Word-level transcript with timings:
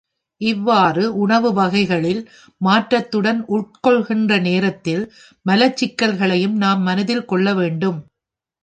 இவ்வாறு 0.41 1.15
உணவு 1.15 1.53
வகைகளில் 1.53 2.21
மாற்றத்துடன் 2.61 3.41
உட்கொள்கின்ற 3.49 4.41
நேரத்தில், 4.41 5.03
மலச்சிக்கலையும் 5.45 6.57
நாம் 6.57 6.81
மனதில் 6.81 7.25
கொள்ள 7.25 7.53
வேண்டும். 7.53 7.99